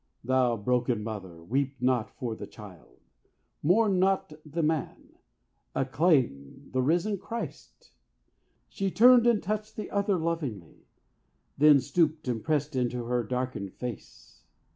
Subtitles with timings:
[0.23, 3.01] Thou broken mother, weep not for the child,
[3.61, 5.09] Mourn not the man.
[5.75, 7.91] Acclaim the risen Christ!"
[8.67, 10.87] She turned and touched the other lovingly,
[11.55, 14.41] Then stooped and peered into her darkened face.